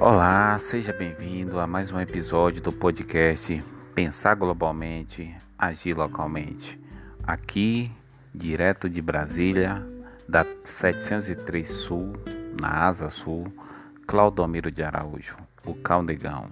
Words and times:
Olá, 0.00 0.58
seja 0.58 0.94
bem-vindo 0.94 1.60
a 1.60 1.66
mais 1.66 1.92
um 1.92 2.00
episódio 2.00 2.62
do 2.62 2.72
podcast 2.72 3.62
Pensar 3.94 4.34
Globalmente, 4.34 5.36
Agir 5.58 5.94
Localmente. 5.94 6.80
Aqui, 7.22 7.92
direto 8.34 8.88
de 8.88 9.02
Brasília, 9.02 9.86
da 10.26 10.46
703 10.64 11.68
Sul, 11.70 12.14
na 12.58 12.86
Asa 12.86 13.10
Sul, 13.10 13.52
Claudomiro 14.06 14.70
de 14.70 14.82
Araújo, 14.82 15.36
o 15.66 15.74
Caldegão. 15.74 16.48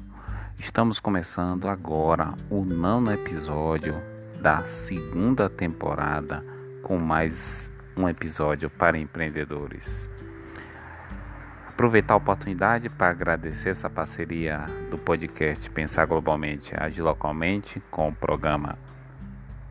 Estamos 0.58 1.00
começando 1.00 1.70
agora 1.70 2.34
o 2.50 2.66
nono 2.66 3.10
episódio 3.10 3.94
da 4.42 4.62
segunda 4.64 5.48
temporada 5.48 6.44
com 6.82 6.98
mais 6.98 7.72
um 7.96 8.06
episódio 8.06 8.68
para 8.68 8.98
empreendedores 8.98 10.06
aproveitar 11.78 12.14
a 12.14 12.16
oportunidade 12.16 12.88
para 12.88 13.10
agradecer 13.10 13.68
essa 13.68 13.88
parceria 13.88 14.66
do 14.90 14.98
podcast 14.98 15.70
Pensar 15.70 16.06
Globalmente, 16.06 16.72
Agir 16.76 17.02
Localmente, 17.02 17.80
com 17.88 18.08
o 18.08 18.12
programa 18.12 18.76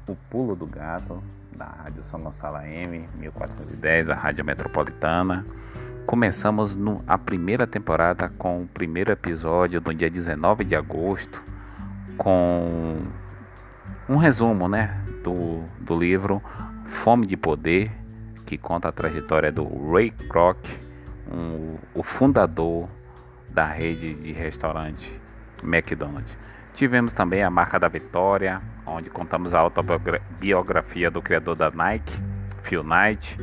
O 0.08 0.16
Pulo 0.16 0.56
do 0.56 0.66
Gato, 0.66 1.22
da 1.52 1.66
Rádio 1.66 2.06
São 2.06 2.22
Gonçalo 2.22 2.60
M, 2.60 3.10
1410, 3.14 4.10
a 4.10 4.16
Rádio 4.16 4.46
Metropolitana. 4.46 5.46
Começamos 6.06 6.78
no, 6.78 7.04
a 7.06 7.18
primeira 7.18 7.68
temporada 7.68 8.32
com 8.38 8.62
o 8.62 8.68
primeiro 8.68 9.12
episódio 9.12 9.84
no 9.86 9.94
dia 9.94 10.10
19 10.10 10.64
de 10.64 10.78
agosto, 10.78 11.44
com 12.18 13.02
um 14.08 14.16
resumo 14.16 14.70
né, 14.70 14.98
do, 15.26 15.62
do 15.78 16.00
livro 16.00 16.42
Fome 16.86 17.28
de 17.28 17.36
Poder, 17.36 17.92
que 18.46 18.58
conta 18.58 18.88
a 18.88 18.94
trajetória 18.94 19.52
do 19.52 19.92
Ray 19.92 20.10
Kroc 20.10 20.87
um, 21.32 21.76
o 21.94 22.04
fundador 22.04 22.88
da 23.50 23.66
rede 23.66 24.14
de 24.14 24.32
restaurante 24.32 25.12
McDonald's. 25.64 26.38
Tivemos 26.74 27.12
também 27.12 27.42
a 27.44 27.50
marca 27.50 27.80
da 27.80 27.88
vitória, 27.88 28.62
onde 28.86 29.10
contamos 29.10 29.54
a 29.54 29.60
autobiografia 29.60 31.10
do 31.10 31.22
criador 31.22 31.56
da 31.56 31.72
Nike, 31.72 32.14
Phil 32.62 32.84
Knight. 32.84 33.38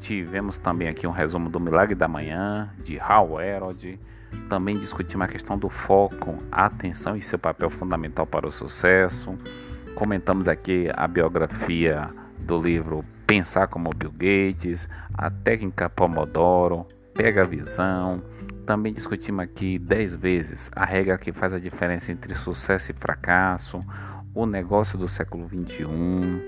Tivemos 0.00 0.58
também 0.58 0.88
aqui 0.88 1.06
um 1.06 1.12
resumo 1.12 1.48
do 1.48 1.60
Milagre 1.60 1.94
da 1.94 2.08
Manhã, 2.08 2.68
de 2.82 2.98
Hal 2.98 3.40
Herod. 3.40 3.98
Também 4.48 4.76
discutimos 4.76 5.24
a 5.24 5.28
questão 5.28 5.56
do 5.56 5.68
foco, 5.68 6.38
atenção 6.50 7.16
e 7.16 7.22
seu 7.22 7.38
papel 7.38 7.70
fundamental 7.70 8.26
para 8.26 8.48
o 8.48 8.52
sucesso. 8.52 9.38
Comentamos 9.94 10.48
aqui 10.48 10.88
a 10.96 11.06
biografia 11.06 12.10
do 12.38 12.60
livro 12.60 13.04
Pensar 13.26 13.68
como 13.68 13.90
Bill 13.94 14.10
Gates, 14.10 14.88
a 15.14 15.30
técnica 15.30 15.88
Pomodoro, 15.88 16.86
pega 17.14 17.42
a 17.42 17.46
visão. 17.46 18.22
Também 18.66 18.92
discutimos 18.92 19.44
aqui 19.44 19.78
10 19.78 20.14
vezes 20.16 20.70
a 20.74 20.84
regra 20.84 21.18
que 21.18 21.32
faz 21.32 21.52
a 21.52 21.58
diferença 21.58 22.12
entre 22.12 22.34
sucesso 22.34 22.90
e 22.90 22.94
fracasso, 22.94 23.80
o 24.34 24.46
negócio 24.46 24.98
do 24.98 25.08
século 25.08 25.46
21. 25.46 26.40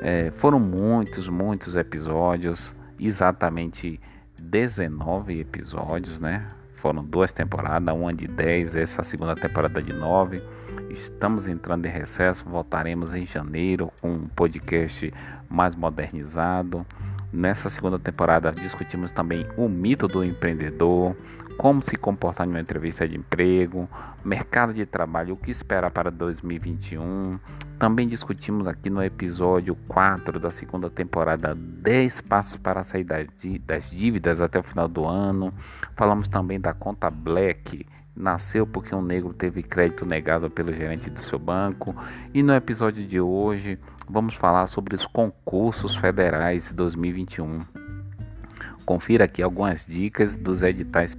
É, 0.00 0.30
foram 0.36 0.58
muitos, 0.58 1.28
muitos 1.28 1.76
episódios, 1.76 2.74
exatamente 2.98 4.00
19 4.40 5.40
episódios, 5.40 6.20
né? 6.20 6.46
Foram 6.76 7.04
duas 7.04 7.32
temporadas, 7.32 7.94
uma 7.94 8.14
de 8.14 8.28
10, 8.28 8.76
essa 8.76 9.02
segunda 9.02 9.34
temporada 9.34 9.82
de 9.82 9.92
9. 9.92 10.40
Estamos 10.90 11.48
entrando 11.48 11.86
em 11.86 11.90
recesso, 11.90 12.44
voltaremos 12.48 13.14
em 13.14 13.26
janeiro 13.26 13.92
com 14.00 14.12
um 14.12 14.28
podcast 14.28 15.12
mais 15.48 15.74
modernizado. 15.74 16.86
Nessa 17.32 17.68
segunda 17.68 17.98
temporada 17.98 18.50
discutimos 18.52 19.12
também 19.12 19.46
o 19.56 19.68
mito 19.68 20.08
do 20.08 20.24
empreendedor, 20.24 21.14
como 21.58 21.82
se 21.82 21.96
comportar 21.96 22.46
em 22.46 22.50
uma 22.50 22.60
entrevista 22.60 23.06
de 23.06 23.16
emprego, 23.16 23.88
mercado 24.24 24.72
de 24.72 24.86
trabalho, 24.86 25.34
o 25.34 25.36
que 25.36 25.50
esperar 25.50 25.90
para 25.90 26.10
2021. 26.10 27.38
Também 27.78 28.08
discutimos 28.08 28.66
aqui 28.66 28.88
no 28.88 29.02
episódio 29.02 29.76
4 29.88 30.40
da 30.40 30.50
segunda 30.50 30.88
temporada 30.88 31.54
10 31.54 32.22
passos 32.22 32.56
para 32.58 32.82
sair 32.82 33.04
das 33.04 33.90
dívidas 33.90 34.40
até 34.40 34.58
o 34.58 34.62
final 34.62 34.88
do 34.88 35.04
ano. 35.04 35.52
Falamos 35.96 36.28
também 36.28 36.58
da 36.58 36.72
conta 36.72 37.10
Black, 37.10 37.84
nasceu 38.16 38.66
porque 38.66 38.94
um 38.94 39.02
negro 39.02 39.34
teve 39.34 39.62
crédito 39.62 40.06
negado 40.06 40.48
pelo 40.48 40.72
gerente 40.72 41.10
do 41.10 41.20
seu 41.20 41.38
banco. 41.38 41.94
E 42.32 42.42
no 42.42 42.54
episódio 42.54 43.06
de 43.06 43.20
hoje 43.20 43.78
vamos 44.08 44.34
falar 44.34 44.66
sobre 44.66 44.94
os 44.94 45.06
concursos 45.06 45.94
federais 45.94 46.72
2021. 46.72 47.60
Confira 48.84 49.24
aqui 49.24 49.42
algumas 49.42 49.84
dicas 49.84 50.34
dos 50.34 50.62
editais 50.62 51.14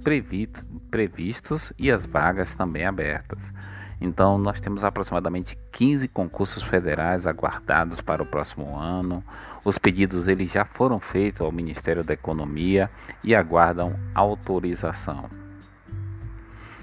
previstos 0.90 1.72
e 1.78 1.90
as 1.90 2.04
vagas 2.04 2.54
também 2.54 2.84
abertas. 2.84 3.52
Então, 4.00 4.38
nós 4.38 4.60
temos 4.60 4.82
aproximadamente 4.82 5.58
15 5.72 6.08
concursos 6.08 6.62
federais 6.62 7.26
aguardados 7.26 8.00
para 8.00 8.22
o 8.22 8.26
próximo 8.26 8.76
ano. 8.76 9.22
Os 9.64 9.78
pedidos 9.78 10.26
eles 10.26 10.50
já 10.50 10.64
foram 10.64 10.98
feitos 10.98 11.42
ao 11.42 11.52
Ministério 11.52 12.02
da 12.02 12.14
Economia 12.14 12.90
e 13.22 13.34
aguardam 13.34 13.94
autorização. 14.14 15.30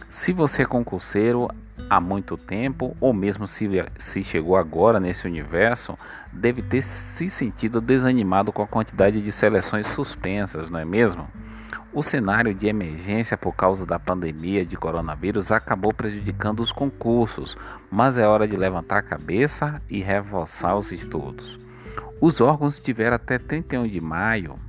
Se 0.09 0.31
você 0.31 0.61
é 0.61 0.65
concurseiro 0.65 1.49
há 1.89 1.99
muito 2.01 2.37
tempo, 2.37 2.95
ou 2.99 3.13
mesmo 3.13 3.47
se, 3.47 3.69
se 3.97 4.23
chegou 4.23 4.55
agora 4.55 4.99
nesse 4.99 5.27
universo, 5.27 5.97
deve 6.31 6.61
ter 6.61 6.81
se 6.81 7.29
sentido 7.29 7.79
desanimado 7.79 8.51
com 8.51 8.61
a 8.61 8.67
quantidade 8.67 9.21
de 9.21 9.31
seleções 9.31 9.87
suspensas, 9.87 10.69
não 10.69 10.79
é 10.79 10.85
mesmo? 10.85 11.27
O 11.93 12.03
cenário 12.03 12.53
de 12.53 12.67
emergência 12.67 13.37
por 13.37 13.55
causa 13.55 13.85
da 13.85 13.97
pandemia 13.97 14.65
de 14.65 14.75
coronavírus 14.75 15.51
acabou 15.51 15.93
prejudicando 15.93 16.59
os 16.59 16.71
concursos, 16.71 17.57
mas 17.89 18.17
é 18.17 18.27
hora 18.27 18.47
de 18.47 18.55
levantar 18.55 18.97
a 18.97 19.01
cabeça 19.01 19.81
e 19.89 20.01
reforçar 20.01 20.75
os 20.75 20.91
estudos. 20.91 21.57
Os 22.19 22.41
órgãos 22.41 22.77
tiveram 22.77 23.15
até 23.15 23.39
31 23.39 23.87
de 23.87 24.01
maio 24.01 24.59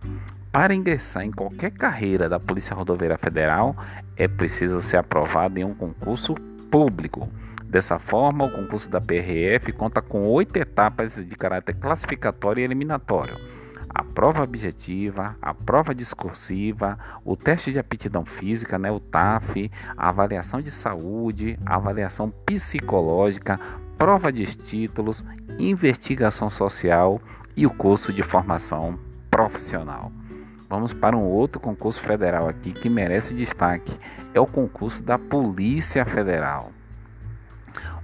Para 0.50 0.74
ingressar 0.74 1.24
em 1.24 1.30
qualquer 1.30 1.70
carreira 1.70 2.28
da 2.28 2.40
Polícia 2.40 2.74
Rodoviária 2.74 3.16
Federal, 3.18 3.76
é 4.16 4.26
preciso 4.26 4.80
ser 4.80 4.96
aprovado 4.96 5.60
em 5.60 5.64
um 5.64 5.74
concurso 5.74 6.34
público. 6.70 7.28
Dessa 7.64 8.00
forma, 8.00 8.46
o 8.46 8.50
concurso 8.50 8.90
da 8.90 9.00
PRF 9.00 9.72
conta 9.72 10.02
com 10.02 10.26
oito 10.26 10.56
etapas 10.56 11.14
de 11.14 11.36
caráter 11.36 11.76
classificatório 11.76 12.62
e 12.62 12.64
eliminatório 12.64 13.59
a 13.92 14.04
prova 14.04 14.42
objetiva, 14.42 15.36
a 15.42 15.52
prova 15.52 15.94
discursiva, 15.94 16.98
o 17.24 17.36
teste 17.36 17.72
de 17.72 17.78
aptidão 17.78 18.24
física, 18.24 18.78
né, 18.78 18.90
o 18.90 19.00
TAF, 19.00 19.70
a 19.96 20.08
avaliação 20.08 20.62
de 20.62 20.70
saúde, 20.70 21.58
a 21.66 21.74
avaliação 21.74 22.30
psicológica, 22.46 23.58
prova 23.98 24.32
de 24.32 24.46
títulos, 24.46 25.24
investigação 25.58 26.48
social 26.48 27.20
e 27.56 27.66
o 27.66 27.70
curso 27.70 28.12
de 28.12 28.22
formação 28.22 28.98
profissional. 29.30 30.12
Vamos 30.68 30.92
para 30.92 31.16
um 31.16 31.24
outro 31.24 31.60
concurso 31.60 32.00
federal 32.00 32.48
aqui 32.48 32.72
que 32.72 32.88
merece 32.88 33.34
destaque. 33.34 33.98
É 34.32 34.38
o 34.38 34.46
concurso 34.46 35.02
da 35.02 35.18
Polícia 35.18 36.04
Federal. 36.04 36.70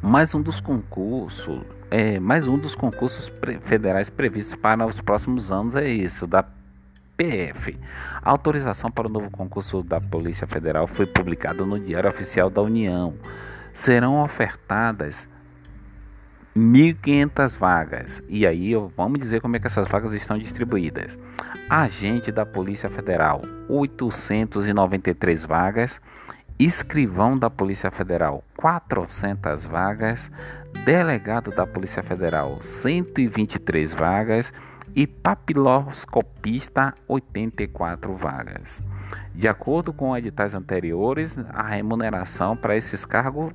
Mais 0.02 0.34
um 0.34 0.42
dos 0.42 0.60
concursos 0.60 1.62
é, 1.90 2.18
mais 2.18 2.48
um 2.48 2.58
dos 2.58 2.74
concursos 2.74 3.30
federais 3.62 4.10
previstos 4.10 4.54
para 4.56 4.84
os 4.86 5.00
próximos 5.00 5.52
anos 5.52 5.76
é 5.76 5.88
isso, 5.88 6.26
da 6.26 6.44
PF. 7.16 7.78
A 8.22 8.30
autorização 8.30 8.90
para 8.90 9.06
o 9.06 9.10
novo 9.10 9.30
concurso 9.30 9.82
da 9.82 10.00
Polícia 10.00 10.46
Federal 10.46 10.86
foi 10.86 11.06
publicada 11.06 11.64
no 11.64 11.78
Diário 11.78 12.10
Oficial 12.10 12.50
da 12.50 12.60
União. 12.60 13.14
Serão 13.72 14.22
ofertadas 14.22 15.28
1.500 16.56 17.58
vagas. 17.58 18.22
E 18.28 18.46
aí 18.46 18.72
vamos 18.96 19.20
dizer 19.20 19.40
como 19.40 19.56
é 19.56 19.60
que 19.60 19.66
essas 19.66 19.86
vagas 19.86 20.12
estão 20.12 20.36
distribuídas. 20.36 21.18
Agente 21.70 22.32
da 22.32 22.44
Polícia 22.44 22.90
Federal, 22.90 23.42
893 23.68 25.44
vagas. 25.44 26.00
Escrivão 26.58 27.36
da 27.36 27.50
Polícia 27.50 27.90
Federal, 27.90 28.42
400 28.56 29.66
vagas 29.66 30.30
delegado 30.84 31.50
da 31.50 31.66
Polícia 31.66 32.02
Federal, 32.02 32.58
123 32.62 33.94
vagas 33.94 34.52
e 34.94 35.06
papiloscopista, 35.06 36.92
84 37.06 38.14
vagas. 38.14 38.82
De 39.34 39.48
acordo 39.48 39.92
com 39.92 40.16
editais 40.16 40.54
anteriores, 40.54 41.36
a 41.50 41.62
remuneração 41.62 42.56
para 42.56 42.76
esses 42.76 43.04
cargos 43.04 43.52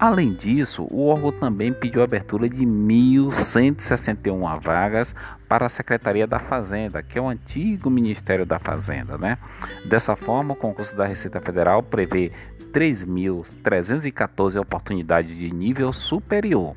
Além 0.00 0.32
disso, 0.32 0.88
o 0.90 1.08
órgão 1.08 1.30
também 1.30 1.74
pediu 1.74 2.00
a 2.00 2.04
abertura 2.04 2.48
de 2.48 2.64
1.161 2.64 4.58
vagas 4.58 5.14
para 5.46 5.66
a 5.66 5.68
Secretaria 5.68 6.26
da 6.26 6.38
Fazenda, 6.38 7.02
que 7.02 7.18
é 7.18 7.20
o 7.20 7.28
antigo 7.28 7.90
Ministério 7.90 8.46
da 8.46 8.58
Fazenda. 8.58 9.18
Né? 9.18 9.36
Dessa 9.84 10.16
forma, 10.16 10.54
o 10.54 10.56
concurso 10.56 10.96
da 10.96 11.04
Receita 11.04 11.38
Federal 11.38 11.82
prevê 11.82 12.32
3.314 12.72 14.58
oportunidades 14.58 15.36
de 15.36 15.52
nível 15.52 15.92
superior. 15.92 16.74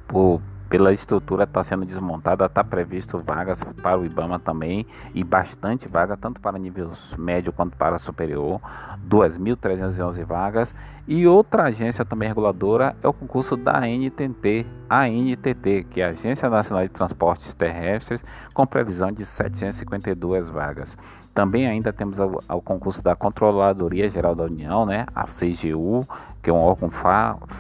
por 0.08 0.42
pela 0.70 0.94
estrutura 0.94 1.46
está 1.46 1.64
sendo 1.64 1.84
desmontada, 1.84 2.46
está 2.46 2.64
previsto 2.64 3.18
vagas 3.18 3.64
para 3.82 3.98
o 3.98 4.06
IBAMA 4.06 4.40
também 4.40 4.86
e 5.16 5.24
bastante 5.24 5.88
vaga, 5.88 6.16
tanto 6.16 6.40
para 6.40 6.60
nível 6.60 6.92
médio 7.18 7.52
quanto 7.52 7.76
para 7.76 7.98
superior, 7.98 8.62
2.311 9.10 10.24
vagas. 10.24 10.74
E 11.08 11.26
outra 11.26 11.64
agência 11.64 12.06
também 12.06 12.28
reguladora 12.28 12.96
é 13.02 13.08
o 13.08 13.14
concurso 13.14 13.58
da 13.58 13.80
ANTT, 13.80 14.64
a 14.88 15.06
ANTT, 15.06 15.88
que 15.90 16.02
é 16.02 16.06
a 16.06 16.10
Agência 16.10 16.48
Nacional 16.48 16.84
de 16.84 16.90
Transportes 16.90 17.52
Terrestres, 17.56 18.24
com 18.54 18.68
previsão 18.68 19.12
de 19.12 19.26
752 19.26 20.50
vagas. 20.50 20.96
Também 21.34 21.68
ainda 21.68 21.92
temos 21.92 22.20
o 22.20 22.62
concurso 22.62 23.02
da 23.02 23.16
Controladoria 23.16 24.08
Geral 24.08 24.36
da 24.36 24.44
União, 24.44 24.86
né, 24.86 25.08
a 25.16 25.24
CGU, 25.24 26.06
que 26.42 26.50
é 26.50 26.54
um 26.54 26.58
órgão 26.58 26.90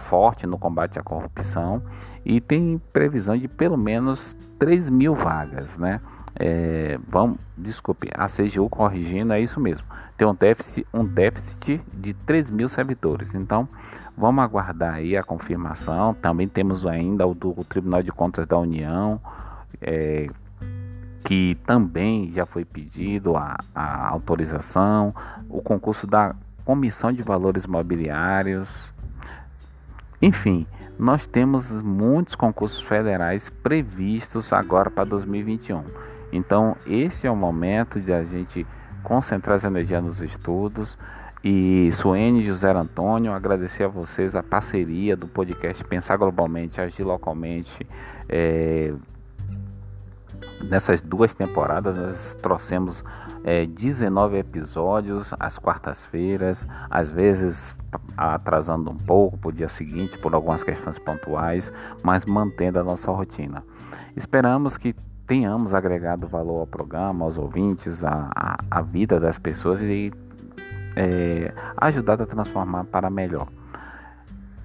forte 0.10 0.48
no 0.48 0.58
combate 0.58 0.98
à 0.98 1.04
corrupção 1.04 1.82
e 2.26 2.40
tem 2.40 2.82
previsão 2.94 3.38
de 3.38 3.48
pelo 3.48 3.78
menos 3.78 4.36
3 4.58 4.90
mil 4.90 5.16
vagas, 5.16 5.78
né? 5.78 6.00
É, 6.36 6.98
vamos, 7.08 7.38
desculpe, 7.58 8.10
a 8.14 8.28
CGU 8.28 8.70
corrigindo 8.70 9.34
é 9.34 9.42
isso 9.42 9.60
mesmo. 9.60 9.86
Tem 10.18 10.28
um 10.28 10.36
déficit, 10.36 10.88
um 10.94 11.04
déficit 11.04 11.82
de 11.94 12.14
3 12.14 12.50
mil 12.50 12.70
servidores. 12.70 13.34
Então, 13.34 13.68
vamos 14.18 14.44
aguardar 14.44 14.96
aí 14.96 15.18
a 15.18 15.24
confirmação. 15.24 16.14
Também 16.14 16.48
temos 16.48 16.86
ainda 16.86 17.26
o 17.26 17.34
do 17.34 17.54
Tribunal 17.66 18.04
de 18.04 18.12
Contas 18.12 18.48
da 18.48 18.58
União, 18.58 19.20
é, 19.82 20.30
que 21.24 21.56
também 21.66 22.32
já 22.34 22.46
foi 22.46 22.64
pedido 22.64 23.36
a, 23.36 23.58
a 23.74 24.08
autorização. 24.10 25.14
O 25.50 25.62
concurso 25.62 26.06
da 26.06 26.36
Comissão 26.66 27.12
de 27.12 27.22
Valores 27.22 27.66
Mobiliários. 27.66 28.70
Enfim, 30.22 30.68
nós 30.98 31.26
temos 31.28 31.72
muitos 31.82 32.36
concursos 32.36 32.82
federais 32.82 33.50
previstos 33.50 34.52
agora 34.52 34.90
para 34.90 35.06
2021. 35.06 35.84
Então, 36.32 36.76
esse 36.86 37.26
é 37.26 37.32
o 37.32 37.36
momento 37.36 38.00
de 38.00 38.12
a 38.12 38.24
gente 38.24 38.68
concentrar 39.04 39.56
as 39.56 39.64
energias 39.64 40.04
nos 40.04 40.22
estudos. 40.22 40.98
E 41.44 41.90
Suene 41.94 42.44
José 42.44 42.70
Antônio, 42.70 43.32
agradecer 43.32 43.86
a 43.86 43.88
vocês 43.88 44.36
a 44.36 44.44
parceria 44.44 45.16
do 45.16 45.26
podcast 45.26 45.82
Pensar 45.86 46.18
Globalmente, 46.18 46.82
Agir 46.82 47.04
Localmente. 47.04 47.88
É, 48.28 48.94
nessas 50.62 51.02
duas 51.02 51.34
temporadas 51.34 51.98
nós 51.98 52.36
trouxemos 52.36 53.04
é, 53.44 53.66
19 53.66 54.38
episódios 54.38 55.34
às 55.40 55.58
quartas-feiras, 55.58 56.68
às 56.90 57.10
vezes 57.10 57.76
atrasando 58.16 58.92
um 58.92 58.98
pouco 58.98 59.38
para 59.38 59.50
o 59.50 59.52
dia 59.52 59.70
seguinte 59.70 60.18
por 60.20 60.34
algumas 60.34 60.64
questões 60.64 61.00
pontuais, 61.00 61.72
mas 62.04 62.26
mantendo 62.26 62.80
a 62.80 62.84
nossa 62.84 63.12
rotina. 63.12 63.64
Esperamos 64.16 64.78
que 64.78 64.96
tenhamos 65.26 65.74
agregado 65.74 66.28
valor 66.28 66.62
ao 66.62 66.68
programa, 66.68 67.26
aos 67.26 67.38
ouvintes, 67.38 68.04
à, 68.04 68.82
vida 68.82 69.20
das 69.20 69.40
pessoas 69.40 69.80
e 69.82 70.12
é, 70.96 71.54
ajudado 71.78 72.24
a 72.24 72.26
transformar 72.26 72.86
para 72.86 73.10
melhor. 73.10 73.48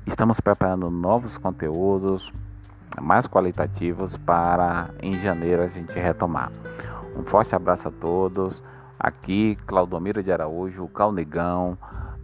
Estamos 0.07 0.41
preparando 0.41 0.91
novos 0.91 1.39
conteúdos 1.39 2.33
mais 3.01 3.27
qualitativos 3.27 4.17
para 4.17 4.91
em 5.03 5.15
janeiro 5.15 5.63
a 5.63 5.69
gente 5.69 5.93
retomar. 5.93 6.51
Um 7.17 7.25
forte 7.25 7.55
abraço 7.55 7.89
a 7.89 7.91
todos. 7.91 8.63
Aqui, 8.99 9.57
Claudomiro 9.67 10.23
de 10.23 10.33
Araújo, 10.33 10.89
Calnegão, 10.89 11.77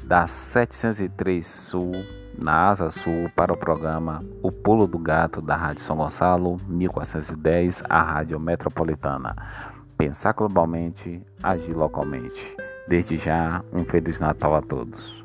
da 0.04 0.26
703 0.26 1.46
Sul, 1.46 1.92
na 2.36 2.68
Asa 2.68 2.90
Sul, 2.90 3.30
para 3.36 3.52
o 3.52 3.56
programa 3.56 4.20
O 4.42 4.50
Pulo 4.50 4.86
do 4.86 4.98
Gato 4.98 5.42
da 5.42 5.56
Rádio 5.56 5.82
São 5.82 5.96
Gonçalo, 5.96 6.56
1410, 6.66 7.82
a 7.88 8.02
Rádio 8.02 8.40
Metropolitana. 8.40 9.36
Pensar 9.96 10.32
globalmente, 10.32 11.22
agir 11.42 11.74
localmente. 11.74 12.56
Desde 12.88 13.16
já, 13.18 13.62
um 13.72 13.84
Feliz 13.84 14.18
Natal 14.18 14.54
a 14.56 14.62
todos. 14.62 15.20